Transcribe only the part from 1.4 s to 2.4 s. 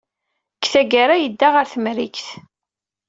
ɣer Temrikt.